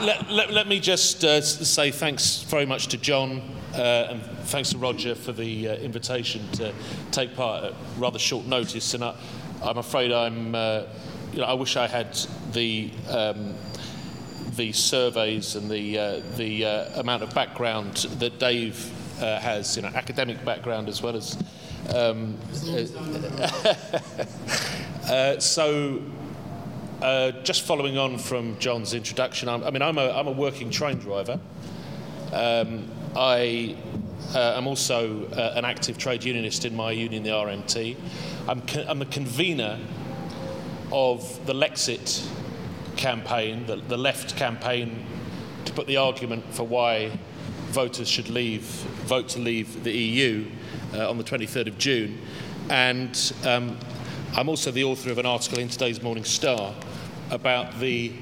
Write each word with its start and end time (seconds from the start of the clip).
let, 0.00 0.30
let, 0.30 0.52
let, 0.52 0.68
me 0.68 0.80
just 0.80 1.24
uh, 1.24 1.40
say 1.40 1.90
thanks 1.90 2.42
very 2.42 2.66
much 2.66 2.88
to 2.88 2.98
John 2.98 3.42
uh, 3.74 4.08
and 4.10 4.22
thanks 4.22 4.70
to 4.70 4.78
Roger 4.78 5.14
for 5.14 5.32
the 5.32 5.68
uh, 5.68 5.74
invitation 5.76 6.46
to 6.52 6.72
take 7.10 7.34
part 7.34 7.64
at 7.64 7.74
rather 7.96 8.18
short 8.18 8.46
notice. 8.46 8.94
And 8.94 9.04
I, 9.04 9.14
am 9.62 9.78
afraid 9.78 10.12
I'm, 10.12 10.54
uh, 10.54 10.84
you 11.32 11.38
know, 11.38 11.44
I 11.44 11.54
wish 11.54 11.76
I 11.76 11.86
had 11.86 12.18
the. 12.52 12.90
Um, 13.08 13.54
the 14.56 14.72
surveys 14.72 15.54
and 15.54 15.70
the, 15.70 15.96
uh, 15.96 16.20
the 16.36 16.64
uh, 16.64 17.00
amount 17.00 17.22
of 17.22 17.32
background 17.32 17.94
that 18.18 18.40
Dave 18.40 18.92
has, 19.20 19.76
you 19.76 19.82
know, 19.82 19.90
academic 19.94 20.44
background 20.44 20.88
as 20.88 21.00
well 21.00 21.14
as 21.14 21.36
um, 21.94 22.36
so 25.38 26.02
uh, 27.02 27.30
just 27.42 27.62
following 27.62 27.96
on 27.96 28.18
from 28.18 28.58
John's 28.58 28.94
introduction, 28.94 29.48
I'm, 29.48 29.62
i 29.62 29.70
mean, 29.70 29.82
I'm 29.82 29.98
a, 29.98 30.10
I'm 30.10 30.26
a 30.26 30.32
working 30.32 30.70
train 30.70 30.98
driver. 30.98 31.38
Um, 32.32 32.88
I 33.16 33.76
uh, 34.34 34.54
am 34.56 34.66
also 34.66 35.26
uh, 35.28 35.52
an 35.54 35.64
active 35.64 35.96
trade 35.96 36.24
unionist 36.24 36.64
in 36.64 36.74
my 36.74 36.90
union, 36.90 37.22
the 37.22 37.30
RMT. 37.30 37.96
I'm, 38.48 38.62
co- 38.62 38.84
I'm 38.88 39.00
a 39.00 39.06
convener 39.06 39.78
of 40.92 41.46
the 41.46 41.52
Lexit 41.52 42.26
campaign, 42.96 43.66
the, 43.66 43.76
the 43.76 43.96
left 43.96 44.36
campaign, 44.36 45.06
to 45.64 45.72
put 45.72 45.86
the 45.86 45.96
argument 45.96 46.44
for 46.52 46.64
why 46.64 47.18
voters 47.68 48.08
should 48.08 48.28
leave, 48.28 48.62
vote 48.62 49.28
to 49.28 49.38
leave 49.38 49.84
the 49.84 49.92
EU 49.92 50.46
uh, 50.94 51.08
on 51.08 51.16
the 51.16 51.24
23rd 51.24 51.68
of 51.68 51.78
June. 51.78 52.18
And 52.70 53.32
um, 53.44 53.78
I'm 54.36 54.48
also 54.48 54.70
the 54.70 54.84
author 54.84 55.10
of 55.10 55.18
an 55.18 55.26
article 55.26 55.58
in 55.58 55.68
today's 55.68 56.02
Morning 56.02 56.24
Star 56.24 56.74
about 57.30 57.78
the 57.78 58.12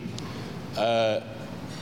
uh, 0.77 1.21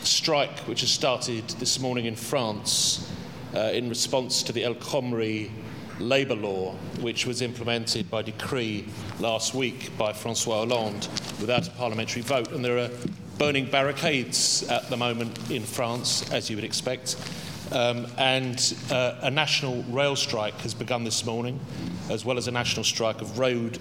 strike 0.03 0.59
which 0.61 0.81
has 0.81 0.91
started 0.91 1.49
this 1.59 1.81
morning 1.81 2.05
in 2.05 2.17
France 2.17 3.11
uh, 3.55 3.71
in 3.73 3.89
response 3.89 4.43
to 4.43 4.53
the 4.53 4.65
El 4.65 4.75
Khomri 4.75 5.51
labour 5.99 6.35
law, 6.35 6.73
which 7.01 7.27
was 7.27 7.41
implemented 7.41 8.11
by 8.11 8.23
decree 8.23 8.87
last 9.21 9.55
week 9.55 9.97
by 9.97 10.13
Francois 10.13 10.67
Hollande 10.67 11.09
without 11.41 11.67
a 11.67 11.71
parliamentary 11.73 12.23
vote. 12.23 12.51
And 12.53 12.65
there 12.65 12.79
are 12.79 12.91
burning 13.39 13.71
barricades 13.71 14.69
at 14.69 14.89
the 14.91 14.97
moment 14.97 15.51
in 15.51 15.63
France, 15.63 16.31
as 16.33 16.51
you 16.51 16.57
would 16.57 16.65
expect. 16.65 17.17
Um, 17.73 18.07
and 18.19 18.77
uh, 18.91 19.15
a 19.23 19.31
national 19.31 19.83
rail 19.85 20.17
strike 20.17 20.61
has 20.61 20.75
begun 20.75 21.05
this 21.05 21.25
morning, 21.25 21.59
as 22.11 22.25
well 22.25 22.39
as 22.39 22.49
a 22.49 22.53
national 22.53 22.85
strike 22.85 23.21
of 23.21 23.39
road, 23.39 23.79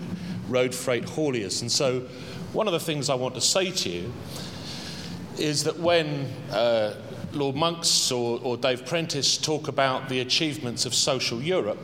road 0.47 0.73
freight 0.73 1.03
hauliers. 1.03 1.61
And 1.61 1.71
so 1.71 2.07
one 2.53 2.67
of 2.67 2.73
the 2.73 2.79
things 2.79 3.09
I 3.09 3.15
want 3.15 3.33
to 3.35 3.41
say 3.41 3.71
to 3.71 3.89
you 3.89 4.13
is 5.37 5.63
that 5.63 5.79
when 5.79 6.27
uh, 6.51 6.93
Lord 7.31 7.55
Monks 7.55 8.11
or, 8.11 8.39
or, 8.43 8.57
Dave 8.57 8.85
Prentice 8.85 9.37
talk 9.37 9.67
about 9.67 10.07
the 10.07 10.19
achievements 10.19 10.85
of 10.85 10.93
social 10.93 11.41
Europe, 11.41 11.79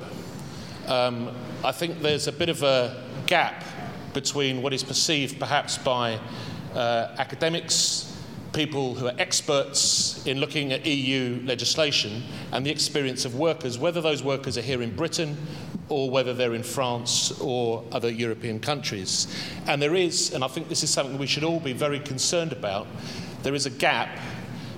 um, 0.85 1.35
I 1.63 1.71
think 1.71 2.01
there's 2.01 2.27
a 2.27 2.31
bit 2.31 2.49
of 2.49 2.61
a 2.61 3.03
gap 3.25 3.63
between 4.13 4.61
what 4.61 4.71
is 4.71 4.83
perceived 4.83 5.39
perhaps 5.39 5.79
by 5.79 6.19
uh, 6.75 7.15
academics, 7.17 8.08
people 8.53 8.95
who 8.95 9.07
are 9.07 9.13
experts 9.17 10.25
in 10.25 10.39
looking 10.39 10.71
at 10.71 10.85
EU 10.85 11.41
legislation, 11.45 12.23
and 12.51 12.65
the 12.65 12.71
experience 12.71 13.25
of 13.25 13.35
workers, 13.35 13.77
whether 13.77 14.01
those 14.01 14.23
workers 14.23 14.57
are 14.57 14.61
here 14.61 14.81
in 14.81 14.95
Britain 14.95 15.37
or 15.89 16.09
whether 16.09 16.33
they're 16.33 16.53
in 16.53 16.63
France 16.63 17.31
or 17.41 17.83
other 17.91 18.09
European 18.09 18.59
countries. 18.59 19.27
And 19.67 19.81
there 19.81 19.95
is, 19.95 20.33
and 20.33 20.43
I 20.43 20.47
think 20.47 20.69
this 20.69 20.83
is 20.83 20.89
something 20.89 21.17
we 21.17 21.27
should 21.27 21.43
all 21.43 21.59
be 21.59 21.73
very 21.73 21.99
concerned 21.99 22.51
about, 22.51 22.87
there 23.43 23.55
is 23.55 23.65
a 23.65 23.71
gap 23.71 24.19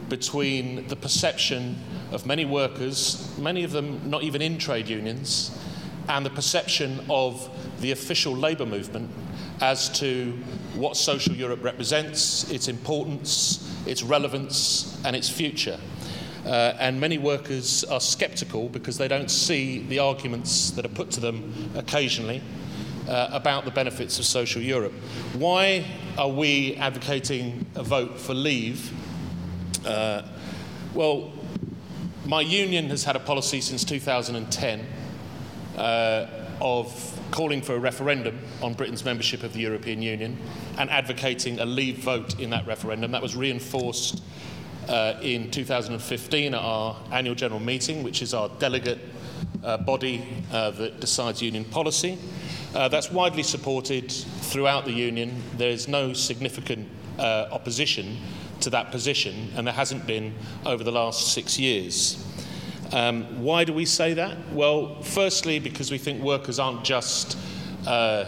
between 0.10 0.88
the 0.88 0.96
perception 0.96 1.78
of 2.12 2.26
many 2.26 2.46
workers, 2.46 3.34
many 3.38 3.64
of 3.64 3.72
them 3.72 4.10
not 4.10 4.24
even 4.24 4.42
in 4.42 4.58
trade 4.58 4.88
unions, 4.88 5.58
and 6.10 6.26
the 6.26 6.30
perception 6.30 7.00
of 7.10 7.50
the 7.80 7.92
official 7.92 8.36
labour 8.36 8.66
movement 8.66 9.10
as 9.62 9.90
to 10.00 10.32
what 10.76 10.98
social 10.98 11.36
Europe 11.36 11.64
represents, 11.64 12.50
its 12.50 12.68
importance, 12.68 13.72
its 13.86 14.02
relevance, 14.02 15.00
and 15.06 15.16
its 15.16 15.30
future. 15.30 15.80
Uh, 16.46 16.74
and 16.80 17.00
many 17.00 17.20
workers 17.20 17.84
are 17.86 18.02
sceptical 18.02 18.68
because 18.70 18.98
they 18.98 19.08
don't 19.08 19.30
see 19.30 19.86
the 19.88 20.00
arguments 20.00 20.72
that 20.72 20.84
are 20.84 20.90
put 20.90 21.12
to 21.12 21.20
them 21.20 21.54
occasionally 21.76 22.42
uh, 23.08 23.30
about 23.32 23.64
the 23.64 23.72
benefits 23.72 24.18
of 24.18 24.26
social 24.26 24.62
Europe. 24.62 24.94
Why 25.34 25.86
are 26.18 26.30
we 26.30 26.76
advocating 26.76 27.66
a 27.76 27.84
vote 27.84 28.20
for 28.20 28.34
leave? 28.34 28.92
Uh, 29.86 30.24
well, 30.96 31.32
my 32.26 32.42
union 32.42 32.90
has 32.90 33.04
had 33.04 33.16
a 33.16 33.20
policy 33.20 33.62
since 33.62 33.84
2010 33.84 34.86
uh, 35.78 36.28
of 36.60 37.20
calling 37.32 37.62
for 37.62 37.76
a 37.76 37.80
referendum 37.80 38.40
on 38.62 38.74
Britain's 38.74 39.06
membership 39.06 39.44
of 39.44 39.54
the 39.54 39.60
European 39.60 40.02
Union 40.02 40.38
and 40.78 40.90
advocating 40.90 41.60
a 41.60 41.66
leave 41.66 41.98
vote 41.98 42.40
in 42.40 42.50
that 42.52 42.66
referendum. 42.68 43.12
That 43.12 43.22
was 43.22 43.36
reinforced 43.36 44.22
uh, 44.88 45.16
in 45.22 45.52
2015 45.52 46.54
at 46.54 46.60
our 46.60 46.98
annual 47.12 47.36
general 47.36 47.60
meeting, 47.60 48.04
which 48.04 48.22
is 48.22 48.34
our 48.34 48.50
delegate 48.60 49.00
uh, 49.64 49.78
body 49.78 50.26
uh, 50.52 50.72
that 50.72 51.00
decides 51.00 51.42
union 51.42 51.66
policy. 51.66 52.18
Uh, 52.74 52.88
that's 52.88 53.12
widely 53.12 53.44
supported 53.44 54.12
throughout 54.12 54.86
the 54.86 54.92
union. 54.92 55.42
There 55.58 55.70
is 55.70 55.88
no 55.88 56.14
significant 56.14 56.88
uh, 57.20 57.48
opposition 57.52 58.18
to 58.62 58.70
that 58.70 58.92
position, 58.92 59.52
and 59.56 59.66
there 59.68 59.74
hasn't 59.74 60.06
been 60.06 60.34
over 60.66 60.84
the 60.84 60.92
last 60.92 61.34
six 61.34 61.60
years. 61.60 62.26
Um, 62.94 63.42
why 63.42 63.64
do 63.64 63.74
we 63.74 63.86
say 63.86 64.14
that? 64.16 64.38
Well, 64.52 65.02
firstly, 65.02 65.60
because 65.60 65.92
we 65.92 65.98
think 65.98 66.22
workers 66.22 66.60
aren't 66.60 66.84
just 66.84 67.38
uh, 67.88 68.26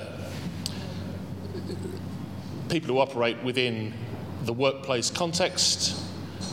people 2.70 2.94
who 2.94 3.00
operate 3.00 3.42
within 3.44 3.94
the 4.44 4.54
workplace 4.54 5.10
context, 5.10 6.00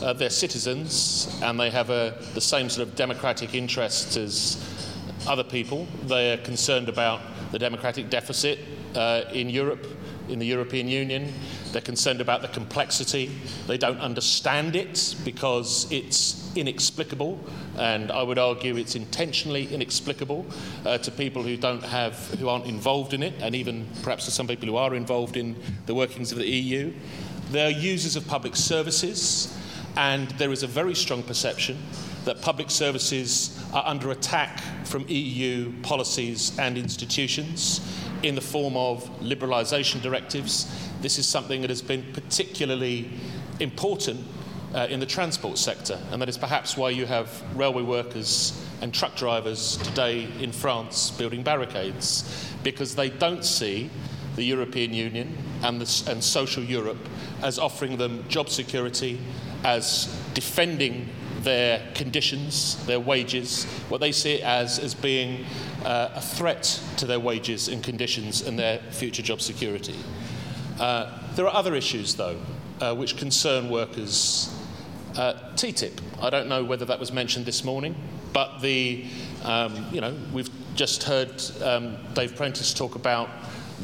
uh, 0.01 0.13
they're 0.13 0.29
citizens 0.29 1.39
and 1.43 1.59
they 1.59 1.69
have 1.69 1.89
a, 1.89 2.17
the 2.33 2.41
same 2.41 2.69
sort 2.69 2.87
of 2.87 2.95
democratic 2.95 3.53
interests 3.53 4.17
as 4.17 4.63
other 5.27 5.43
people. 5.43 5.87
They're 6.03 6.37
concerned 6.37 6.89
about 6.89 7.21
the 7.51 7.59
democratic 7.59 8.09
deficit 8.09 8.59
uh, 8.95 9.23
in 9.33 9.49
Europe, 9.49 9.85
in 10.29 10.39
the 10.39 10.45
European 10.45 10.87
Union. 10.87 11.31
They're 11.71 11.81
concerned 11.81 12.21
about 12.21 12.41
the 12.41 12.47
complexity. 12.49 13.31
They 13.67 13.77
don't 13.77 13.99
understand 13.99 14.75
it 14.75 15.15
because 15.23 15.91
it's 15.91 16.51
inexplicable, 16.55 17.39
and 17.77 18.11
I 18.11 18.23
would 18.23 18.37
argue 18.37 18.75
it's 18.75 18.95
intentionally 18.95 19.73
inexplicable 19.73 20.45
uh, 20.85 20.97
to 20.99 21.11
people 21.11 21.43
who 21.43 21.57
don't 21.57 21.83
have, 21.83 22.15
who 22.39 22.49
aren't 22.49 22.65
involved 22.65 23.13
in 23.13 23.23
it, 23.23 23.33
and 23.41 23.55
even 23.55 23.87
perhaps 24.03 24.25
to 24.25 24.31
some 24.31 24.47
people 24.47 24.67
who 24.67 24.75
are 24.75 24.95
involved 24.95 25.37
in 25.37 25.55
the 25.85 25.95
workings 25.95 26.31
of 26.31 26.37
the 26.37 26.47
EU. 26.47 26.93
They're 27.51 27.69
users 27.69 28.15
of 28.15 28.27
public 28.27 28.55
services. 28.55 29.57
And 29.97 30.29
there 30.31 30.53
is 30.53 30.63
a 30.63 30.67
very 30.67 30.95
strong 30.95 31.21
perception 31.21 31.77
that 32.23 32.41
public 32.41 32.71
services 32.71 33.61
are 33.73 33.83
under 33.85 34.11
attack 34.11 34.61
from 34.85 35.05
EU 35.09 35.73
policies 35.81 36.57
and 36.57 36.77
institutions 36.77 37.81
in 38.23 38.35
the 38.35 38.41
form 38.41 38.75
of 38.77 39.03
liberalisation 39.19 40.01
directives. 40.01 40.89
This 41.01 41.17
is 41.17 41.27
something 41.27 41.61
that 41.61 41.69
has 41.69 41.81
been 41.81 42.05
particularly 42.13 43.09
important 43.59 44.19
uh, 44.73 44.87
in 44.89 44.99
the 44.99 45.05
transport 45.05 45.57
sector, 45.57 45.99
and 46.11 46.21
that 46.21 46.29
is 46.29 46.37
perhaps 46.37 46.77
why 46.77 46.89
you 46.91 47.05
have 47.05 47.43
railway 47.55 47.83
workers 47.83 48.65
and 48.81 48.93
truck 48.93 49.15
drivers 49.15 49.77
today 49.77 50.27
in 50.39 50.51
France 50.51 51.11
building 51.11 51.43
barricades, 51.43 52.51
because 52.63 52.95
they 52.95 53.09
don't 53.09 53.43
see 53.43 53.89
the 54.35 54.43
European 54.43 54.93
Union 54.93 55.37
and, 55.61 55.81
the, 55.81 56.11
and 56.11 56.23
social 56.23 56.63
Europe 56.63 57.09
as 57.41 57.59
offering 57.59 57.97
them 57.97 58.25
job 58.29 58.49
security 58.49 59.19
as 59.63 60.05
defending 60.33 61.09
their 61.41 61.81
conditions, 61.93 62.83
their 62.85 62.99
wages, 62.99 63.65
what 63.89 63.99
they 63.99 64.11
see 64.11 64.35
it 64.35 64.43
as 64.43 64.79
as 64.79 64.93
being 64.93 65.45
uh, 65.85 66.09
a 66.15 66.21
threat 66.21 66.81
to 66.97 67.05
their 67.05 67.19
wages 67.19 67.67
and 67.67 67.83
conditions 67.83 68.41
and 68.41 68.57
their 68.57 68.79
future 68.91 69.21
job 69.21 69.41
security. 69.41 69.95
Uh, 70.79 71.19
there 71.35 71.45
are 71.45 71.53
other 71.53 71.75
issues, 71.75 72.15
though, 72.15 72.37
uh, 72.79 72.93
which 72.95 73.17
concern 73.17 73.69
workers. 73.69 74.53
Uh, 75.15 75.33
TTIP, 75.55 75.99
I 76.21 76.29
don't 76.29 76.47
know 76.47 76.63
whether 76.63 76.85
that 76.85 76.99
was 76.99 77.11
mentioned 77.11 77.45
this 77.45 77.63
morning, 77.63 77.95
but 78.31 78.59
the, 78.59 79.05
um, 79.43 79.85
you 79.91 79.99
know, 79.99 80.15
we've 80.31 80.49
just 80.75 81.03
heard 81.03 81.41
um, 81.61 81.97
Dave 82.13 82.35
Prentice 82.35 82.73
talk 82.73 82.95
about 82.95 83.29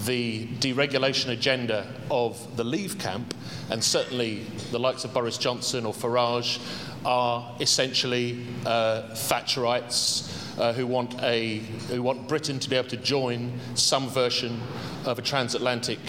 the 0.06 0.48
deregulation 0.60 1.30
agenda 1.30 1.92
of 2.10 2.56
the 2.56 2.64
Leave 2.64 2.98
camp, 2.98 3.34
and 3.70 3.84
certainly 3.84 4.46
the 4.72 4.80
likes 4.80 5.04
of 5.04 5.14
Boris 5.14 5.38
Johnson 5.38 5.86
or 5.86 5.94
Farage 5.94 6.60
are 7.06 7.56
essentially 7.60 8.46
uh, 8.66 9.04
Thatcherites 9.12 10.47
uh, 10.58 10.74
who, 10.74 10.88
want 10.88 11.22
a, 11.22 11.58
who 11.90 12.02
want 12.02 12.28
Britain 12.28 12.60
to 12.60 12.70
be 12.70 12.76
able 12.76 12.90
to 12.90 12.98
join 12.98 13.52
some 13.76 14.10
version 14.10 14.60
of 15.06 15.20
a 15.20 15.22
transatlantic 15.22 16.00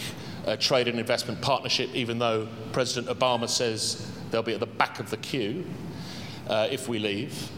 uh, 0.47 0.57
trade 0.57 0.89
and 0.89 0.99
investment 0.99 1.41
partnership, 1.41 1.91
even 1.95 2.19
though 2.19 2.49
President 2.73 3.07
Obama 3.17 3.49
says 3.49 4.11
they'll 4.31 4.43
be 4.43 4.55
at 4.55 4.61
the 4.61 4.67
back 4.67 5.01
of 5.01 5.11
the 5.11 5.17
queue 5.19 5.65
uh, 6.49 6.69
if 6.71 6.89
we 6.89 6.99
leave. 6.99 7.51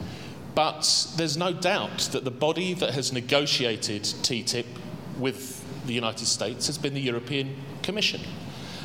But 0.55 1.07
there's 1.17 1.37
no 1.37 1.53
doubt 1.53 2.09
that 2.13 2.25
the 2.25 2.31
body 2.31 2.75
that 2.75 2.95
has 2.95 3.13
negotiated 3.13 4.03
TTIP 4.03 4.67
with 5.19 5.87
the 5.87 5.93
United 5.93 6.27
States 6.27 6.67
has 6.67 6.77
been 6.77 6.95
the 6.95 7.01
European 7.01 7.57
Commission. 7.83 8.21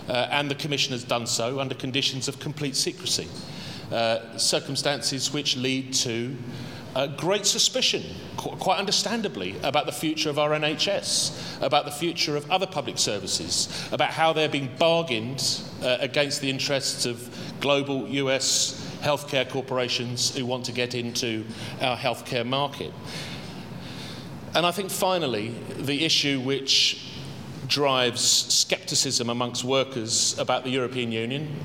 Uh, 0.07 0.27
and 0.29 0.51
the 0.51 0.55
Commission 0.55 0.91
has 0.91 1.03
done 1.03 1.25
so 1.25 1.59
under 1.59 1.73
conditions 1.73 2.27
of 2.27 2.39
complete 2.39 2.75
secrecy, 2.75 3.27
uh, 3.91 4.37
circumstances 4.37 5.33
which 5.33 5.57
lead 5.57 5.91
to 5.93 6.35
uh, 6.95 7.07
great 7.07 7.45
suspicion, 7.45 8.03
qu- 8.37 8.55
quite 8.55 8.79
understandably, 8.79 9.55
about 9.63 9.85
the 9.85 9.91
future 9.91 10.29
of 10.29 10.39
our 10.39 10.51
NHS, 10.51 11.61
about 11.61 11.85
the 11.85 11.91
future 11.91 12.37
of 12.37 12.49
other 12.49 12.65
public 12.65 12.97
services, 12.97 13.67
about 13.91 14.11
how 14.11 14.31
they're 14.31 14.49
being 14.49 14.69
bargained 14.79 15.61
uh, 15.83 15.97
against 15.99 16.41
the 16.41 16.49
interests 16.49 17.05
of 17.05 17.29
global 17.59 18.07
US 18.07 18.81
healthcare 19.01 19.47
corporations 19.47 20.35
who 20.35 20.45
want 20.45 20.65
to 20.65 20.71
get 20.71 20.95
into 20.95 21.45
our 21.81 21.97
healthcare 21.97 22.45
market. 22.45 22.93
And 24.55 24.65
I 24.65 24.71
think 24.71 24.89
finally, 24.89 25.49
the 25.75 26.05
issue 26.05 26.39
which 26.39 27.11
drives 27.67 28.21
scepticism 28.21 29.29
amongst 29.29 29.65
workers 29.65 30.37
about 30.39 30.63
the 30.63 30.69
European 30.69 31.11
Union 31.11 31.59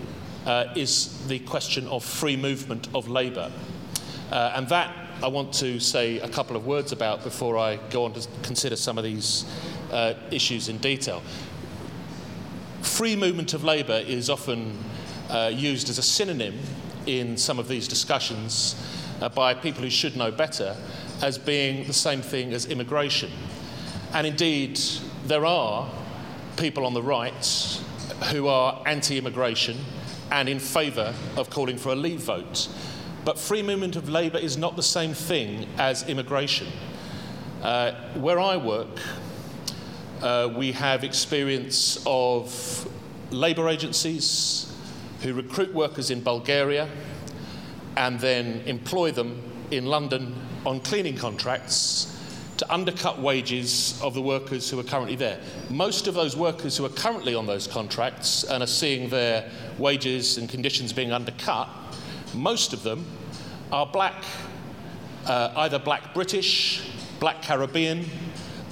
uh, 0.45 0.65
is 0.75 1.27
the 1.29 1.39
question 1.41 1.87
of 1.87 2.05
free 2.05 2.37
movement 2.37 2.89
of 2.95 3.09
labour. 3.09 3.53
Uh, 4.33 4.53
and 4.57 4.69
that 4.69 5.10
I 5.23 5.29
want 5.29 5.53
to 5.55 5.79
say 5.81 6.19
a 6.21 6.29
couple 6.29 6.57
of 6.57 6.65
words 6.65 6.93
about 6.93 7.23
before 7.23 7.59
I 7.59 7.77
go 7.91 8.07
on 8.07 8.15
to 8.15 8.27
consider 8.43 8.75
some 8.75 8.97
of 8.97 9.05
these 9.05 9.45
uh, 9.93 10.15
issues 10.31 10.71
in 10.71 10.79
detail. 10.79 11.23
Free 12.81 13.17
movement 13.17 13.53
of 13.53 13.63
labour 13.63 14.03
is 14.07 14.31
often 14.31 14.79
uh, 15.29 15.51
used 15.53 15.91
as 15.91 15.99
a 15.99 16.03
synonym 16.03 16.59
in 17.05 17.37
some 17.37 17.59
of 17.59 17.69
these 17.69 17.87
discussions 17.87 18.75
uh, 19.21 19.29
by 19.29 19.53
people 19.53 19.83
who 19.83 19.91
should 19.91 20.17
know 20.17 20.31
better 20.31 20.75
as 21.21 21.37
being 21.37 21.87
the 21.87 21.93
same 21.93 22.23
thing 22.23 22.55
as 22.55 22.65
immigration. 22.65 23.31
And 24.15 24.27
indeed, 24.27 24.81
there 25.27 25.45
are 25.45 25.87
people 26.57 26.87
on 26.87 26.95
the 26.95 27.03
right 27.03 27.83
who 28.33 28.49
are 28.49 28.83
anti 28.87 29.19
immigration 29.19 29.77
and 30.33 30.49
in 30.49 30.59
favour 30.59 31.13
of 31.37 31.51
calling 31.51 31.77
for 31.77 31.91
a 31.91 31.95
leave 31.95 32.21
vote. 32.21 32.69
But 33.25 33.39
free 33.39 33.63
movement 33.63 33.97
of 33.97 34.09
labour 34.09 34.39
is 34.39 34.57
not 34.57 34.77
the 34.77 34.83
same 34.83 35.13
thing 35.13 35.67
as 35.77 36.09
immigration. 36.09 36.69
Uh, 37.63 37.93
where 38.15 38.41
I 38.41 38.57
work, 38.57 38.99
uh, 40.23 40.53
we 40.57 40.73
have 40.73 41.05
experience 41.05 42.03
of 42.07 42.89
labour 43.31 43.69
agencies 43.69 44.73
who 45.23 45.35
recruit 45.35 45.75
workers 45.75 46.11
in 46.11 46.23
Bulgaria 46.23 46.89
and 47.97 48.19
then 48.21 48.63
employ 48.67 49.13
them 49.13 49.43
in 49.71 49.87
London 49.87 50.35
on 50.65 50.81
cleaning 50.81 51.17
contracts 51.17 52.17
to 52.57 52.73
undercut 52.73 53.19
wages 53.19 53.99
of 54.03 54.15
the 54.15 54.21
workers 54.21 54.71
who 54.71 54.79
are 54.79 54.85
currently 54.85 55.17
there. 55.17 55.41
Most 55.71 56.07
of 56.07 56.15
those 56.15 56.37
workers 56.37 56.77
who 56.77 56.85
are 56.85 56.91
currently 56.91 57.35
on 57.35 57.47
those 57.47 57.67
contracts 57.67 58.45
and 58.45 58.63
are 58.63 58.67
seeing 58.67 59.09
their 59.09 59.51
wages 59.79 60.37
and 60.37 60.49
conditions 60.49 60.93
being 60.93 61.13
undercut, 61.13 61.69
most 62.35 62.73
of 62.73 62.83
them 62.83 63.05
are 63.73 63.87
black, 63.87 64.25
uh, 65.27 65.53
either 65.57 65.79
black 65.79 66.15
British, 66.15 66.83
black 67.19 67.43
Caribbean, 67.43 68.05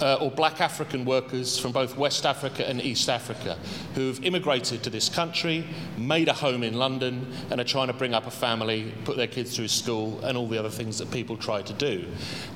uh, 0.00 0.14
or 0.20 0.30
black 0.30 0.60
African 0.60 1.04
workers 1.04 1.58
from 1.58 1.72
both 1.72 1.96
West 1.96 2.24
Africa 2.24 2.68
and 2.68 2.80
East 2.80 3.08
Africa 3.08 3.58
who've 3.94 4.24
immigrated 4.24 4.82
to 4.84 4.90
this 4.90 5.08
country, 5.08 5.64
made 5.96 6.28
a 6.28 6.32
home 6.32 6.62
in 6.62 6.74
London, 6.74 7.32
and 7.50 7.60
are 7.60 7.64
trying 7.64 7.88
to 7.88 7.92
bring 7.92 8.14
up 8.14 8.26
a 8.26 8.30
family, 8.30 8.92
put 9.04 9.16
their 9.16 9.26
kids 9.26 9.56
through 9.56 9.68
school, 9.68 10.20
and 10.24 10.36
all 10.38 10.46
the 10.46 10.58
other 10.58 10.70
things 10.70 10.98
that 10.98 11.10
people 11.10 11.36
try 11.36 11.62
to 11.62 11.72
do. 11.72 12.06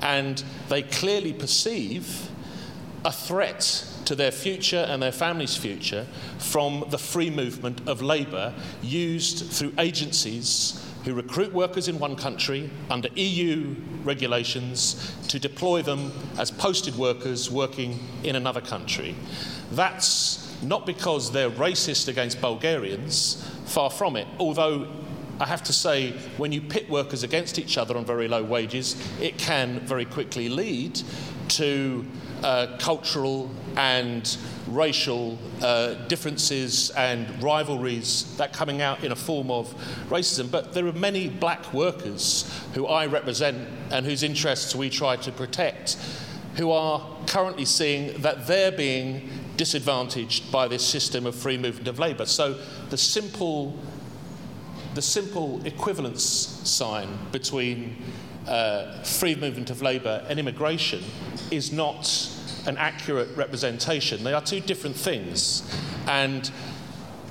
And 0.00 0.42
they 0.68 0.82
clearly 0.82 1.32
perceive 1.32 2.28
a 3.04 3.12
threat 3.12 3.88
to 4.04 4.14
their 4.14 4.30
future 4.30 4.86
and 4.88 5.02
their 5.02 5.12
family's 5.12 5.56
future 5.56 6.06
from 6.38 6.84
the 6.90 6.98
free 6.98 7.30
movement 7.30 7.80
of 7.88 8.02
labour 8.02 8.54
used 8.82 9.50
through 9.50 9.72
agencies 9.78 10.80
who 11.04 11.14
recruit 11.14 11.52
workers 11.52 11.88
in 11.88 11.98
one 11.98 12.16
country 12.16 12.70
under 12.90 13.08
EU 13.14 13.74
regulations 14.04 15.14
to 15.28 15.38
deploy 15.38 15.82
them 15.82 16.12
as 16.38 16.50
posted 16.50 16.96
workers 16.96 17.50
working 17.50 17.98
in 18.22 18.36
another 18.36 18.60
country. 18.60 19.14
That's 19.72 20.62
not 20.62 20.86
because 20.86 21.32
they're 21.32 21.50
racist 21.50 22.08
against 22.08 22.40
Bulgarians, 22.40 23.44
far 23.66 23.90
from 23.90 24.16
it, 24.16 24.28
although 24.38 24.88
I 25.40 25.46
have 25.46 25.64
to 25.64 25.72
say, 25.72 26.12
when 26.36 26.52
you 26.52 26.60
pit 26.60 26.88
workers 26.88 27.24
against 27.24 27.58
each 27.58 27.76
other 27.76 27.96
on 27.96 28.04
very 28.04 28.28
low 28.28 28.44
wages, 28.44 28.96
it 29.20 29.38
can 29.38 29.80
very 29.80 30.04
quickly 30.04 30.48
lead 30.48 31.00
to 31.48 32.06
uh, 32.44 32.76
cultural 32.78 33.50
and 33.76 34.36
racial 34.68 35.38
uh, 35.60 35.94
differences 36.08 36.90
and 36.90 37.42
rivalries 37.42 38.36
that 38.36 38.52
coming 38.52 38.80
out 38.80 39.02
in 39.04 39.12
a 39.12 39.16
form 39.16 39.50
of 39.50 39.74
racism. 40.08 40.50
But 40.50 40.72
there 40.72 40.86
are 40.86 40.92
many 40.92 41.28
black 41.28 41.72
workers 41.72 42.50
who 42.74 42.86
I 42.86 43.06
represent 43.06 43.68
and 43.90 44.06
whose 44.06 44.22
interests 44.22 44.74
we 44.74 44.90
try 44.90 45.16
to 45.16 45.32
protect 45.32 45.96
who 46.56 46.70
are 46.70 47.00
currently 47.26 47.64
seeing 47.64 48.20
that 48.20 48.46
they're 48.46 48.72
being 48.72 49.28
disadvantaged 49.56 50.50
by 50.52 50.68
this 50.68 50.86
system 50.86 51.26
of 51.26 51.34
free 51.34 51.56
movement 51.56 51.88
of 51.88 51.98
labour. 51.98 52.26
So 52.26 52.58
the 52.90 52.98
simple, 52.98 53.78
the 54.94 55.02
simple 55.02 55.64
equivalence 55.64 56.22
sign 56.22 57.08
between 57.30 57.96
uh, 58.46 59.02
free 59.02 59.34
movement 59.34 59.70
of 59.70 59.82
labour 59.82 60.24
and 60.28 60.38
immigration 60.38 61.02
is 61.50 61.72
not 61.72 62.06
an 62.66 62.76
accurate 62.76 63.36
representation. 63.36 64.24
They 64.24 64.32
are 64.32 64.40
two 64.40 64.60
different 64.60 64.96
things. 64.96 65.62
And 66.06 66.50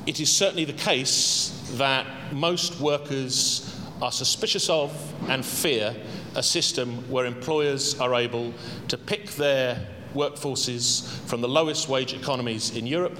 it 0.06 0.20
is 0.20 0.32
certainly 0.32 0.66
the 0.66 0.74
case 0.74 1.74
that 1.76 2.34
most 2.34 2.80
workers 2.80 3.80
are 4.02 4.12
suspicious 4.12 4.70
of 4.70 4.92
and 5.30 5.46
fear 5.46 5.96
a 6.36 6.42
system 6.42 7.10
where 7.10 7.26
employers 7.26 8.00
are 8.00 8.16
able 8.16 8.54
to 8.88 8.98
pick 8.98 9.32
their 9.32 9.88
workforces 10.14 11.08
from 11.28 11.42
the 11.42 11.48
lowest 11.48 11.88
wage 11.88 12.14
economies 12.14 12.76
in 12.76 12.88
Europe 12.88 13.18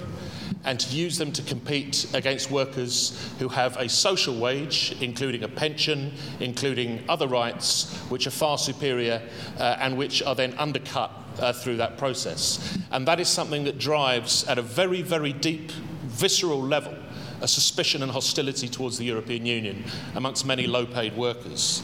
and 0.64 0.78
to 0.78 0.94
use 0.94 1.18
them 1.18 1.32
to 1.32 1.42
compete 1.42 2.06
against 2.14 2.50
workers 2.50 3.32
who 3.38 3.48
have 3.48 3.76
a 3.76 3.88
social 3.88 4.38
wage, 4.38 4.96
including 5.00 5.42
a 5.42 5.48
pension, 5.48 6.12
including 6.40 7.02
other 7.08 7.26
rights, 7.26 7.92
which 8.08 8.26
are 8.26 8.30
far 8.30 8.58
superior 8.58 9.20
uh, 9.58 9.76
and 9.80 9.96
which 9.96 10.22
are 10.22 10.34
then 10.34 10.54
undercut 10.58 11.10
uh, 11.38 11.52
through 11.52 11.76
that 11.76 11.98
process. 11.98 12.78
And 12.90 13.06
that 13.08 13.20
is 13.20 13.28
something 13.28 13.64
that 13.64 13.78
drives, 13.78 14.44
at 14.44 14.58
a 14.58 14.62
very, 14.62 15.02
very 15.02 15.32
deep, 15.32 15.72
visceral 16.02 16.62
level, 16.62 16.96
a 17.40 17.48
suspicion 17.48 18.02
and 18.02 18.12
hostility 18.12 18.68
towards 18.68 18.98
the 18.98 19.04
European 19.04 19.44
Union 19.44 19.84
amongst 20.14 20.46
many 20.46 20.66
low 20.66 20.86
paid 20.86 21.16
workers. 21.16 21.82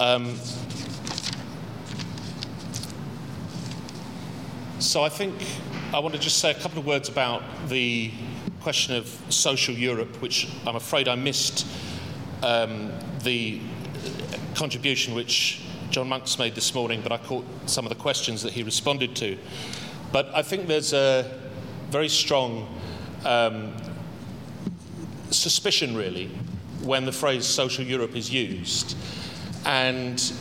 Um, 0.00 0.38
so 4.86 5.02
I 5.02 5.08
think 5.08 5.34
I 5.92 5.98
want 5.98 6.14
to 6.14 6.20
just 6.20 6.38
say 6.38 6.52
a 6.52 6.54
couple 6.54 6.78
of 6.78 6.86
words 6.86 7.08
about 7.08 7.42
the 7.68 8.12
question 8.60 8.94
of 8.94 9.06
social 9.30 9.74
Europe, 9.74 10.22
which 10.22 10.48
I'm 10.64 10.76
afraid 10.76 11.08
I 11.08 11.16
missed 11.16 11.66
um, 12.42 12.92
the 13.24 13.60
contribution 14.54 15.14
which 15.14 15.62
John 15.90 16.08
Monks 16.08 16.38
made 16.38 16.54
this 16.54 16.72
morning, 16.72 17.00
but 17.02 17.10
I 17.10 17.18
caught 17.18 17.44
some 17.68 17.84
of 17.84 17.88
the 17.88 17.96
questions 17.96 18.42
that 18.42 18.52
he 18.52 18.62
responded 18.62 19.16
to. 19.16 19.36
But 20.12 20.30
I 20.32 20.42
think 20.42 20.68
there's 20.68 20.92
a 20.92 21.36
very 21.90 22.08
strong 22.08 22.68
um, 23.24 23.74
suspicion, 25.30 25.96
really, 25.96 26.28
when 26.82 27.04
the 27.04 27.12
phrase 27.12 27.44
social 27.44 27.84
Europe 27.84 28.14
is 28.14 28.32
used. 28.32 28.96
And 29.64 30.32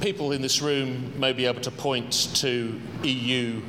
people 0.00 0.32
in 0.32 0.42
this 0.42 0.62
room 0.62 1.12
may 1.18 1.32
be 1.32 1.46
able 1.46 1.60
to 1.60 1.70
point 1.70 2.30
to 2.34 2.80
EU 3.02 3.60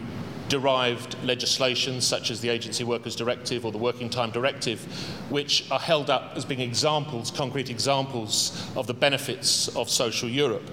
derived 0.47 1.15
legislation, 1.23 2.01
such 2.01 2.31
as 2.31 2.41
the 2.41 2.49
Agency 2.49 2.83
Workers 2.83 3.15
Directive 3.15 3.65
or 3.65 3.71
the 3.71 3.77
Working 3.77 4.09
Time 4.09 4.31
Directive, 4.31 4.81
which 5.29 5.69
are 5.71 5.79
held 5.79 6.09
up 6.09 6.33
as 6.35 6.43
being 6.43 6.59
examples, 6.59 7.31
concrete 7.31 7.69
examples 7.69 8.69
of 8.75 8.87
the 8.87 8.93
benefits 8.93 9.67
of 9.75 9.89
social 9.89 10.27
Europe. 10.27 10.69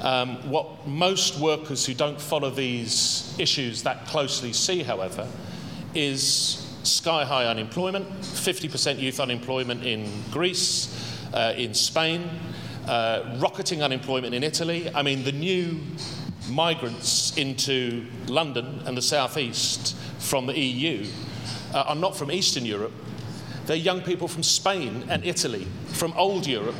Um, 0.00 0.50
what 0.50 0.86
most 0.86 1.40
workers 1.40 1.86
who 1.86 1.94
don't 1.94 2.20
follow 2.20 2.50
these 2.50 3.34
issues 3.38 3.82
that 3.84 4.06
closely 4.06 4.52
see, 4.52 4.82
however, 4.82 5.26
is 5.94 6.62
sky 6.82 7.24
high 7.24 7.46
unemployment, 7.46 8.06
50% 8.20 8.98
youth 8.98 9.20
unemployment 9.20 9.84
in 9.84 10.06
Greece, 10.30 10.94
uh, 11.32 11.54
in 11.56 11.72
Spain, 11.74 12.28
uh, 12.86 13.36
rocketing 13.38 13.82
unemployment 13.82 14.34
in 14.34 14.42
Italy. 14.42 14.90
I 14.94 15.02
mean, 15.02 15.24
the 15.24 15.32
new 15.32 15.80
migrants 16.50 17.36
into 17.36 18.06
London 18.26 18.82
and 18.86 18.96
the 18.96 19.02
southeast 19.02 19.96
from 20.18 20.46
the 20.46 20.58
EU 20.58 21.06
uh, 21.74 21.84
are 21.88 21.96
not 21.96 22.16
from 22.16 22.30
Eastern 22.30 22.64
Europe, 22.64 22.92
They're 23.66 23.76
young 23.76 24.00
people 24.00 24.28
from 24.28 24.44
Spain 24.44 25.04
and 25.08 25.24
Italy, 25.24 25.66
from 25.88 26.12
old 26.12 26.46
Europe, 26.46 26.76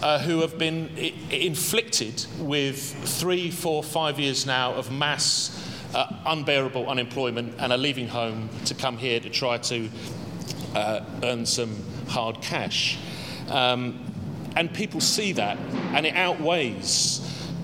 uh, 0.00 0.20
who 0.20 0.40
have 0.42 0.56
been 0.56 0.88
I- 0.96 1.14
inflicted 1.30 2.26
with 2.38 2.78
three, 2.80 3.50
four, 3.50 3.82
five 3.82 4.20
years 4.20 4.46
now 4.46 4.72
of 4.74 4.92
mass 4.92 5.50
uh, 5.94 6.06
unbearable 6.26 6.88
unemployment 6.88 7.54
and 7.58 7.72
are 7.72 7.78
leaving 7.78 8.06
home 8.06 8.48
to 8.66 8.74
come 8.74 8.98
here 8.98 9.18
to 9.18 9.30
try 9.30 9.58
to 9.58 9.90
uh, 10.76 11.00
earn 11.24 11.44
some 11.44 11.76
hard 12.06 12.40
cash. 12.40 12.98
Um, 13.48 14.11
and 14.56 14.72
people 14.72 15.00
see 15.00 15.32
that, 15.32 15.58
and 15.94 16.06
it 16.06 16.14
outweighs 16.14 17.20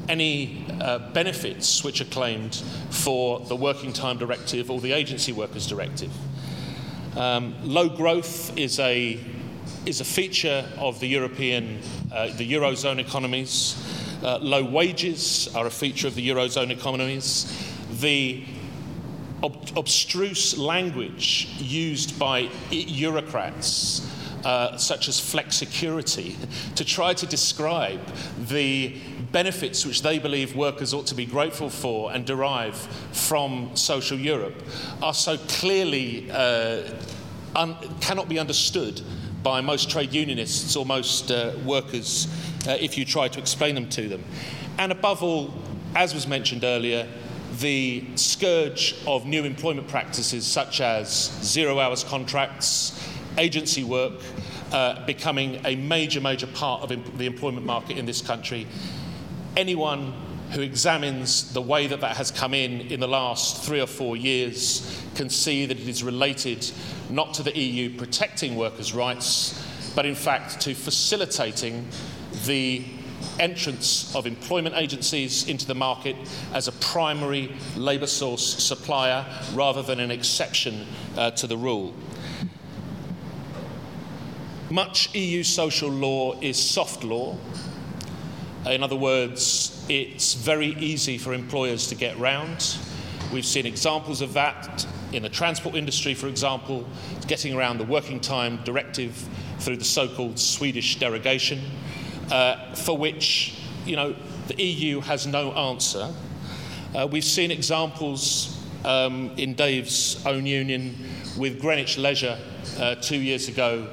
any 0.08 0.64
uh, 0.80 0.98
benefits 1.12 1.84
which 1.84 2.00
are 2.00 2.06
claimed 2.06 2.56
for 2.90 3.40
the 3.40 3.56
Working 3.56 3.92
Time 3.92 4.16
Directive 4.16 4.70
or 4.70 4.80
the 4.80 4.92
Agency 4.92 5.32
Workers 5.32 5.66
Directive. 5.66 6.10
Um, 7.16 7.54
low 7.62 7.88
growth 7.88 8.56
is 8.56 8.78
a, 8.78 9.18
is 9.84 10.00
a 10.00 10.04
feature 10.04 10.64
of 10.78 10.98
the 11.00 11.06
European, 11.06 11.80
uh, 12.12 12.28
the 12.36 12.50
Eurozone 12.50 12.98
economies. 12.98 13.76
Uh, 14.22 14.38
low 14.38 14.64
wages 14.64 15.54
are 15.54 15.66
a 15.66 15.70
feature 15.70 16.06
of 16.06 16.14
the 16.14 16.26
Eurozone 16.28 16.70
economies. 16.70 17.52
The 18.00 18.44
ob- 19.42 19.68
obstruse 19.76 20.56
language 20.56 21.48
used 21.58 22.18
by 22.18 22.48
bureaucrats 22.70 24.08
uh, 24.44 24.76
such 24.76 25.08
as 25.08 25.18
flexicurity, 25.18 26.36
to 26.74 26.84
try 26.84 27.14
to 27.14 27.26
describe 27.26 28.00
the 28.38 28.96
benefits 29.32 29.84
which 29.84 30.02
they 30.02 30.18
believe 30.18 30.56
workers 30.56 30.94
ought 30.94 31.06
to 31.06 31.14
be 31.14 31.26
grateful 31.26 31.68
for 31.68 32.12
and 32.12 32.24
derive 32.24 32.76
from 33.12 33.74
social 33.76 34.18
Europe, 34.18 34.62
are 35.02 35.14
so 35.14 35.36
clearly 35.48 36.30
uh, 36.30 36.82
un- 37.56 37.76
cannot 38.00 38.28
be 38.28 38.38
understood 38.38 39.02
by 39.42 39.60
most 39.60 39.90
trade 39.90 40.12
unionists 40.12 40.76
or 40.76 40.84
most 40.84 41.30
uh, 41.30 41.52
workers 41.64 42.26
uh, 42.66 42.76
if 42.80 42.98
you 42.98 43.04
try 43.04 43.28
to 43.28 43.38
explain 43.38 43.74
them 43.74 43.88
to 43.88 44.08
them. 44.08 44.24
And 44.78 44.92
above 44.92 45.22
all, 45.22 45.54
as 45.94 46.14
was 46.14 46.26
mentioned 46.26 46.64
earlier, 46.64 47.08
the 47.60 48.04
scourge 48.14 48.94
of 49.06 49.26
new 49.26 49.44
employment 49.44 49.88
practices 49.88 50.46
such 50.46 50.80
as 50.80 51.30
zero 51.42 51.80
hours 51.80 52.04
contracts, 52.04 53.08
agency 53.38 53.84
work 53.84 54.12
uh, 54.72 55.04
becoming 55.06 55.60
a 55.64 55.76
major, 55.76 56.20
major 56.20 56.46
part 56.48 56.82
of 56.82 57.18
the 57.18 57.26
employment 57.26 57.64
market 57.64 57.96
in 57.96 58.04
this 58.04 58.20
country. 58.20 58.66
Anyone 59.56 60.12
who 60.52 60.60
examines 60.60 61.52
the 61.52 61.60
way 61.60 61.86
that 61.86 62.00
that 62.00 62.16
has 62.16 62.30
come 62.30 62.54
in 62.54 62.80
in 62.82 63.00
the 63.00 63.08
last 63.08 63.64
three 63.64 63.80
or 63.80 63.86
four 63.86 64.16
years 64.16 65.04
can 65.14 65.28
see 65.28 65.66
that 65.66 65.78
it 65.78 65.88
is 65.88 66.02
related 66.02 66.70
not 67.10 67.34
to 67.34 67.42
the 67.42 67.56
EU 67.56 67.96
protecting 67.96 68.56
workers' 68.56 68.94
rights, 68.94 69.62
but 69.94 70.06
in 70.06 70.14
fact 70.14 70.60
to 70.60 70.74
facilitating 70.74 71.86
the 72.46 72.84
entrance 73.40 74.14
of 74.14 74.26
employment 74.26 74.74
agencies 74.76 75.48
into 75.48 75.66
the 75.66 75.74
market 75.74 76.16
as 76.54 76.68
a 76.68 76.72
primary 76.72 77.52
labour 77.76 78.06
source 78.06 78.62
supplier 78.62 79.24
rather 79.54 79.82
than 79.82 80.00
an 80.00 80.10
exception 80.10 80.86
uh, 81.16 81.30
to 81.32 81.46
the 81.46 81.56
rule. 81.56 81.94
Much 84.70 85.14
EU 85.14 85.42
social 85.42 85.88
law 85.88 86.38
is 86.42 86.62
soft 86.62 87.02
law. 87.02 87.34
In 88.66 88.82
other 88.82 88.96
words, 88.96 89.82
it's 89.88 90.34
very 90.34 90.76
easy 90.78 91.16
for 91.16 91.32
employers 91.32 91.86
to 91.86 91.94
get 91.94 92.18
round. 92.18 92.76
We've 93.32 93.46
seen 93.46 93.64
examples 93.64 94.20
of 94.20 94.34
that 94.34 94.86
in 95.12 95.22
the 95.22 95.30
transport 95.30 95.74
industry, 95.74 96.12
for 96.12 96.26
example, 96.28 96.86
getting 97.26 97.54
around 97.54 97.78
the 97.78 97.84
working 97.84 98.20
time 98.20 98.62
directive 98.64 99.26
through 99.58 99.78
the 99.78 99.84
so 99.84 100.06
called 100.06 100.38
Swedish 100.38 100.96
derogation, 100.96 101.62
uh, 102.30 102.74
for 102.74 102.98
which 102.98 103.54
you 103.86 103.96
know, 103.96 104.14
the 104.48 104.62
EU 104.62 105.00
has 105.00 105.26
no 105.26 105.50
answer. 105.52 106.12
Uh, 106.94 107.08
we've 107.10 107.24
seen 107.24 107.50
examples 107.50 108.62
um, 108.84 109.30
in 109.38 109.54
Dave's 109.54 110.26
own 110.26 110.44
union 110.44 110.94
with 111.38 111.58
Greenwich 111.58 111.96
Leisure 111.96 112.38
uh, 112.78 112.96
two 112.96 113.16
years 113.16 113.48
ago 113.48 113.88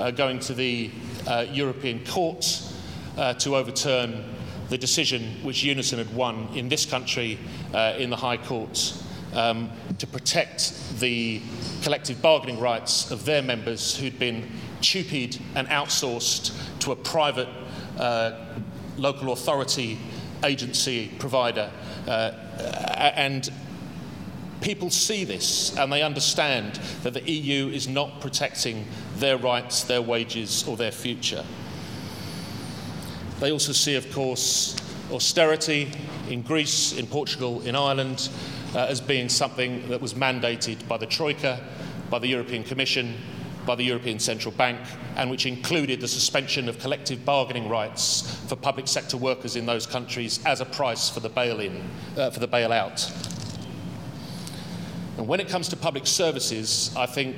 uh, 0.00 0.10
going 0.10 0.38
to 0.40 0.54
the 0.54 0.90
uh, 1.26 1.46
European 1.50 2.04
Court 2.04 2.62
uh, 3.16 3.34
to 3.34 3.56
overturn 3.56 4.24
the 4.68 4.78
decision 4.78 5.34
which 5.42 5.64
Unison 5.64 5.98
had 5.98 6.14
won 6.14 6.48
in 6.54 6.68
this 6.68 6.84
country 6.84 7.38
uh, 7.74 7.94
in 7.98 8.10
the 8.10 8.16
High 8.16 8.36
Court 8.36 8.94
um, 9.34 9.70
to 9.98 10.06
protect 10.06 10.72
the 11.00 11.40
collective 11.82 12.20
bargaining 12.22 12.60
rights 12.60 13.10
of 13.10 13.24
their 13.24 13.42
members 13.42 13.96
who'd 13.96 14.18
been 14.18 14.48
TUPE'd 14.80 15.40
and 15.54 15.66
outsourced 15.68 16.54
to 16.80 16.92
a 16.92 16.96
private 16.96 17.48
uh, 17.98 18.46
local 18.96 19.32
authority 19.32 19.98
agency 20.44 21.10
provider. 21.18 21.70
and 22.06 23.50
people 24.60 24.90
see 24.90 25.24
this 25.24 25.76
and 25.76 25.92
they 25.92 26.02
understand 26.02 26.76
that 27.02 27.14
the 27.14 27.30
EU 27.30 27.68
is 27.68 27.88
not 27.88 28.20
protecting 28.20 28.84
their 29.20 29.36
rights, 29.38 29.84
their 29.84 30.02
wages, 30.02 30.66
or 30.66 30.76
their 30.76 30.92
future. 30.92 31.44
They 33.40 33.52
also 33.52 33.72
see, 33.72 33.94
of 33.94 34.10
course, 34.12 34.76
austerity 35.12 35.92
in 36.28 36.42
Greece, 36.42 36.92
in 36.92 37.06
Portugal, 37.06 37.60
in 37.62 37.76
Ireland 37.76 38.28
uh, 38.74 38.80
as 38.80 39.00
being 39.00 39.28
something 39.28 39.88
that 39.88 40.00
was 40.00 40.14
mandated 40.14 40.86
by 40.88 40.96
the 40.98 41.06
Troika, 41.06 41.60
by 42.10 42.18
the 42.18 42.26
European 42.26 42.64
Commission, 42.64 43.14
by 43.64 43.74
the 43.74 43.84
European 43.84 44.18
Central 44.18 44.52
Bank, 44.54 44.80
and 45.16 45.30
which 45.30 45.46
included 45.46 46.00
the 46.00 46.08
suspension 46.08 46.68
of 46.68 46.78
collective 46.78 47.24
bargaining 47.24 47.68
rights 47.68 48.22
for 48.48 48.56
public 48.56 48.88
sector 48.88 49.16
workers 49.16 49.56
in 49.56 49.66
those 49.66 49.86
countries 49.86 50.40
as 50.44 50.60
a 50.60 50.64
price 50.64 51.10
for 51.10 51.20
the 51.20 51.28
bail-in, 51.28 51.82
uh, 52.16 52.30
for 52.30 52.40
the 52.40 52.48
bailout. 52.48 53.12
And 55.18 55.28
when 55.28 55.40
it 55.40 55.48
comes 55.48 55.68
to 55.68 55.76
public 55.76 56.06
services, 56.06 56.94
I 56.96 57.06
think 57.06 57.36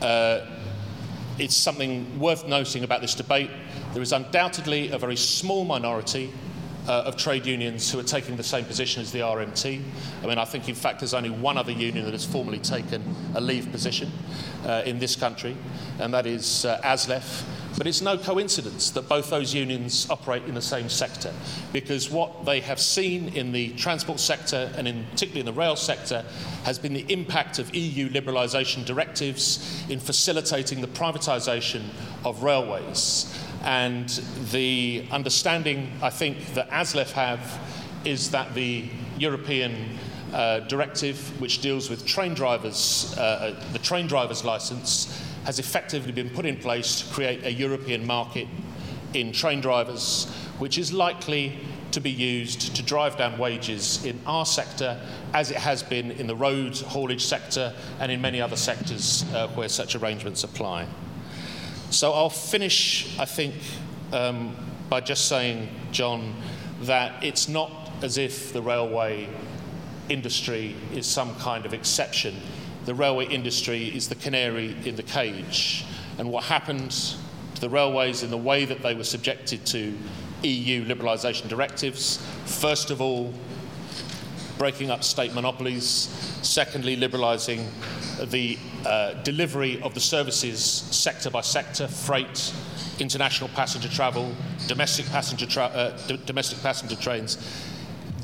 uh, 0.00 0.46
it's 1.38 1.56
something 1.56 2.18
worth 2.18 2.46
noting 2.46 2.84
about 2.84 3.00
this 3.00 3.14
debate. 3.14 3.50
There 3.92 4.02
is 4.02 4.12
undoubtedly 4.12 4.90
a 4.90 4.98
very 4.98 5.16
small 5.16 5.64
minority 5.64 6.32
uh, 6.88 7.02
of 7.02 7.16
trade 7.16 7.46
unions 7.46 7.90
who 7.90 7.98
are 7.98 8.04
taking 8.04 8.36
the 8.36 8.42
same 8.42 8.64
position 8.64 9.02
as 9.02 9.12
the 9.12 9.20
RMT. 9.20 9.82
I 10.22 10.26
mean, 10.26 10.38
I 10.38 10.44
think, 10.44 10.68
in 10.68 10.74
fact, 10.74 11.00
there's 11.00 11.14
only 11.14 11.30
one 11.30 11.56
other 11.56 11.72
union 11.72 12.04
that 12.04 12.12
has 12.12 12.24
formally 12.24 12.58
taken 12.58 13.02
a 13.34 13.40
leave 13.40 13.70
position 13.70 14.10
uh, 14.66 14.82
in 14.84 14.98
this 14.98 15.16
country, 15.16 15.56
and 16.00 16.12
that 16.14 16.26
is 16.26 16.64
uh, 16.64 16.80
ASLEF. 16.82 17.44
But 17.78 17.86
it's 17.86 18.02
no 18.02 18.18
coincidence 18.18 18.90
that 18.90 19.08
both 19.08 19.30
those 19.30 19.54
unions 19.54 20.06
operate 20.10 20.44
in 20.44 20.54
the 20.54 20.62
same 20.62 20.88
sector, 20.88 21.32
because 21.72 22.10
what 22.10 22.44
they 22.44 22.60
have 22.60 22.78
seen 22.78 23.28
in 23.30 23.52
the 23.52 23.70
transport 23.70 24.20
sector 24.20 24.70
and 24.76 24.86
in, 24.86 25.04
particularly 25.10 25.40
in 25.40 25.46
the 25.46 25.58
rail 25.58 25.76
sector 25.76 26.24
has 26.64 26.78
been 26.78 26.92
the 26.92 27.10
impact 27.10 27.58
of 27.58 27.74
EU 27.74 28.10
liberalisation 28.10 28.84
directives 28.84 29.84
in 29.88 29.98
facilitating 29.98 30.80
the 30.80 30.86
privatisation 30.86 31.82
of 32.24 32.42
railways. 32.42 33.34
And 33.64 34.08
the 34.50 35.06
understanding, 35.10 35.92
I 36.02 36.10
think, 36.10 36.54
that 36.54 36.68
ASLEF 36.70 37.12
have 37.12 37.60
is 38.04 38.30
that 38.32 38.54
the 38.54 38.88
European 39.18 39.98
uh, 40.32 40.60
directive, 40.60 41.40
which 41.40 41.60
deals 41.60 41.88
with 41.88 42.06
train 42.06 42.34
drivers, 42.34 43.14
uh, 43.16 43.20
uh 43.56 43.72
the 43.72 43.78
train 43.78 44.06
driver's 44.06 44.44
licence, 44.44 45.31
has 45.44 45.58
effectively 45.58 46.12
been 46.12 46.30
put 46.30 46.46
in 46.46 46.56
place 46.56 47.00
to 47.00 47.12
create 47.12 47.44
a 47.44 47.52
European 47.52 48.06
market 48.06 48.46
in 49.14 49.32
train 49.32 49.60
drivers, 49.60 50.30
which 50.58 50.78
is 50.78 50.92
likely 50.92 51.58
to 51.90 52.00
be 52.00 52.10
used 52.10 52.74
to 52.74 52.82
drive 52.82 53.16
down 53.16 53.38
wages 53.38 54.04
in 54.04 54.18
our 54.26 54.46
sector 54.46 54.98
as 55.34 55.50
it 55.50 55.56
has 55.56 55.82
been 55.82 56.10
in 56.12 56.26
the 56.26 56.34
road 56.34 56.76
haulage 56.78 57.24
sector 57.24 57.74
and 58.00 58.10
in 58.10 58.20
many 58.20 58.40
other 58.40 58.56
sectors 58.56 59.24
uh, 59.34 59.48
where 59.48 59.68
such 59.68 59.94
arrangements 59.94 60.42
apply. 60.42 60.86
So 61.90 62.12
I'll 62.12 62.30
finish, 62.30 63.18
I 63.18 63.26
think, 63.26 63.54
um, 64.12 64.56
by 64.88 65.00
just 65.00 65.28
saying, 65.28 65.68
John, 65.90 66.34
that 66.82 67.22
it's 67.22 67.48
not 67.48 67.70
as 68.02 68.16
if 68.16 68.52
the 68.52 68.62
railway 68.62 69.28
industry 70.08 70.74
is 70.92 71.06
some 71.06 71.34
kind 71.36 71.66
of 71.66 71.74
exception 71.74 72.34
the 72.84 72.94
railway 72.94 73.26
industry 73.26 73.84
is 73.94 74.08
the 74.08 74.14
canary 74.14 74.76
in 74.84 74.96
the 74.96 75.02
cage. 75.02 75.84
And 76.18 76.30
what 76.30 76.44
happened 76.44 76.90
to 77.54 77.60
the 77.60 77.68
railways 77.68 78.22
in 78.22 78.30
the 78.30 78.36
way 78.36 78.64
that 78.64 78.82
they 78.82 78.94
were 78.94 79.04
subjected 79.04 79.64
to 79.66 79.96
EU 80.42 80.84
liberalisation 80.84 81.48
directives, 81.48 82.24
first 82.44 82.90
of 82.90 83.00
all, 83.00 83.32
breaking 84.58 84.90
up 84.90 85.02
state 85.02 85.34
monopolies, 85.34 85.84
secondly, 86.42 86.96
liberalising 86.96 87.66
the 88.30 88.58
uh, 88.86 89.14
delivery 89.22 89.80
of 89.82 89.94
the 89.94 90.00
services 90.00 90.62
sector 90.62 91.30
by 91.30 91.40
sector, 91.40 91.88
freight, 91.88 92.52
international 92.98 93.48
passenger 93.50 93.88
travel, 93.88 94.32
domestic 94.68 95.06
passenger, 95.06 95.46
tra- 95.46 95.64
uh, 95.64 96.06
d- 96.06 96.20
domestic 96.26 96.60
passenger 96.62 96.96
trains. 96.96 97.38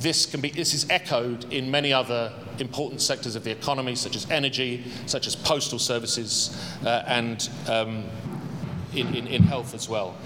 This 0.00 0.26
can 0.26 0.40
be 0.40 0.50
this 0.50 0.74
is 0.74 0.86
echoed 0.90 1.52
in 1.52 1.70
many 1.70 1.92
other 1.92 2.32
important 2.58 3.00
sectors 3.00 3.36
of 3.36 3.44
the 3.44 3.50
economy, 3.50 3.94
such 3.94 4.16
as 4.16 4.30
energy, 4.30 4.84
such 5.06 5.26
as 5.26 5.36
postal 5.36 5.78
services, 5.78 6.56
uh, 6.84 7.04
and 7.06 7.48
um, 7.68 8.04
in, 8.94 9.14
in, 9.14 9.26
in, 9.26 9.42
health 9.42 9.74
as 9.74 9.88
well. 9.88 10.16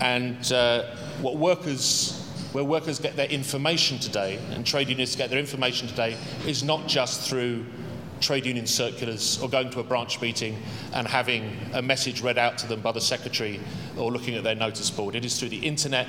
And 0.00 0.52
uh, 0.52 0.94
what 1.20 1.36
workers 1.36 2.20
where 2.52 2.64
workers 2.64 3.00
get 3.00 3.16
their 3.16 3.28
information 3.28 3.98
today 3.98 4.38
and 4.52 4.64
trade 4.64 4.88
unions 4.88 5.16
get 5.16 5.28
their 5.28 5.40
information 5.40 5.88
today 5.88 6.16
is 6.46 6.62
not 6.62 6.86
just 6.86 7.28
through 7.28 7.66
trade 8.20 8.46
union 8.46 8.66
circulars 8.66 9.40
or 9.42 9.48
going 9.48 9.70
to 9.70 9.80
a 9.80 9.82
branch 9.82 10.20
meeting 10.20 10.56
and 10.92 11.06
having 11.06 11.58
a 11.74 11.82
message 11.82 12.22
read 12.22 12.38
out 12.38 12.56
to 12.56 12.66
them 12.66 12.80
by 12.80 12.92
the 12.92 13.00
secretary 13.00 13.60
or 13.98 14.12
looking 14.12 14.34
at 14.34 14.44
their 14.44 14.54
notice 14.54 14.88
board. 14.88 15.14
It 15.16 15.24
is 15.24 15.38
through 15.38 15.48
the 15.48 15.58
internet, 15.58 16.06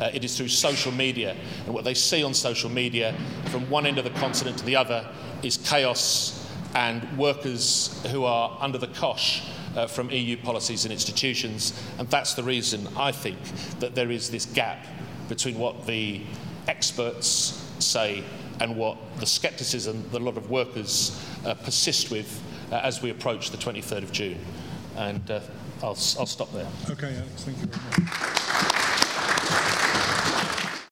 uh, 0.00 0.10
it 0.12 0.24
is 0.24 0.36
through 0.36 0.48
social 0.48 0.92
media. 0.92 1.36
And 1.66 1.74
what 1.74 1.84
they 1.84 1.94
see 1.94 2.22
on 2.22 2.34
social 2.34 2.70
media 2.70 3.14
from 3.46 3.68
one 3.70 3.86
end 3.86 3.98
of 3.98 4.04
the 4.04 4.10
continent 4.10 4.58
to 4.58 4.64
the 4.64 4.76
other 4.76 5.08
is 5.42 5.56
chaos 5.56 6.38
and 6.74 7.18
workers 7.18 8.02
who 8.10 8.24
are 8.24 8.56
under 8.60 8.78
the 8.78 8.86
cosh 8.88 9.42
uh, 9.76 9.86
from 9.86 10.10
EU 10.10 10.36
policies 10.36 10.84
and 10.84 10.92
institutions. 10.92 11.72
And 11.98 12.08
that's 12.08 12.34
the 12.34 12.42
reason 12.42 12.88
I 12.96 13.12
think 13.12 13.38
that 13.80 13.94
there 13.94 14.10
is 14.10 14.30
this 14.30 14.46
gap 14.46 14.86
between 15.28 15.58
what 15.58 15.86
the 15.86 16.22
experts 16.68 17.66
say 17.78 18.22
and 18.60 18.76
what 18.76 18.96
the 19.18 19.26
scepticism 19.26 20.04
that 20.12 20.20
a 20.20 20.24
lot 20.24 20.36
of 20.36 20.50
workers 20.50 21.20
uh, 21.44 21.54
persist 21.54 22.10
with 22.10 22.42
uh, 22.70 22.76
as 22.76 23.02
we 23.02 23.10
approach 23.10 23.50
the 23.50 23.56
23rd 23.56 24.02
of 24.02 24.12
June. 24.12 24.38
And 24.96 25.30
uh, 25.30 25.40
I'll, 25.82 25.88
I'll 25.88 26.26
stop 26.26 26.52
there. 26.52 26.68
Okay, 26.90 27.16
Alex, 27.16 27.44
thank 27.44 27.58
you 27.58 27.66
very 27.66 28.04
much. 28.04 28.31